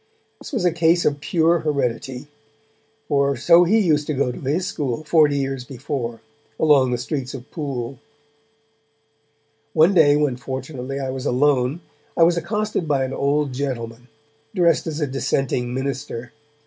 This 0.39 0.51
was 0.51 0.65
a 0.65 0.71
case 0.71 1.05
of 1.05 1.19
pure 1.21 1.59
heredity, 1.59 2.27
for 3.07 3.37
so 3.37 3.65
he 3.65 3.77
used 3.79 4.07
to 4.07 4.15
go 4.15 4.31
to 4.31 4.39
his 4.41 4.65
school, 4.65 5.03
forty 5.03 5.37
years 5.37 5.63
before, 5.63 6.21
along 6.59 6.89
the 6.89 6.97
streets 6.97 7.35
of 7.35 7.51
Poole. 7.51 7.99
One 9.73 9.93
day 9.93 10.15
when 10.15 10.37
fortunately 10.37 10.99
I 10.99 11.11
was 11.11 11.27
alone, 11.27 11.81
I 12.17 12.23
was 12.23 12.35
accosted 12.35 12.87
by 12.87 13.03
an 13.05 13.13
old 13.13 13.53
gentleman, 13.53 14.07
dressed 14.55 14.87
as 14.87 15.01
a 15.01 15.05
dissenting 15.05 15.71
minister. 15.71 16.33